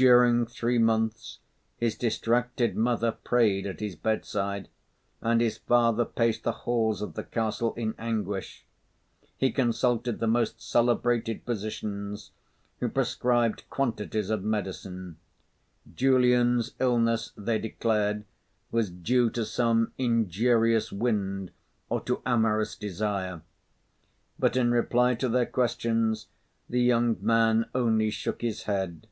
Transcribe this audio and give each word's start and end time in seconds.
During 0.00 0.46
three 0.46 0.78
months, 0.78 1.40
his 1.76 1.96
distracted 1.98 2.76
mother 2.76 3.10
prayed 3.10 3.66
at 3.66 3.80
his 3.80 3.96
bedside, 3.96 4.68
and 5.20 5.40
his 5.40 5.58
father 5.58 6.04
paced 6.04 6.44
the 6.44 6.52
halls 6.52 7.02
of 7.02 7.14
the 7.14 7.24
castle 7.24 7.74
in 7.74 7.96
anguish. 7.98 8.64
He 9.36 9.50
consulted 9.50 10.20
the 10.20 10.28
most 10.28 10.62
celebrated 10.62 11.42
physicians, 11.44 12.30
who 12.78 12.88
prescribed 12.88 13.68
quantities 13.70 14.30
of 14.30 14.44
medicine. 14.44 15.16
Julian's 15.96 16.74
illness, 16.78 17.32
they 17.36 17.58
declared, 17.58 18.24
was 18.70 18.90
due 18.90 19.30
to 19.30 19.44
some 19.44 19.90
injurious 19.98 20.92
wind 20.92 21.50
or 21.88 22.00
to 22.02 22.22
amorous 22.24 22.76
desire. 22.76 23.42
But 24.38 24.56
in 24.56 24.70
reply 24.70 25.16
to 25.16 25.28
their 25.28 25.46
questions, 25.46 26.28
the 26.68 26.80
young 26.82 27.16
man 27.20 27.66
only 27.74 28.10
shook 28.10 28.42
his 28.42 28.62
head. 28.62 29.08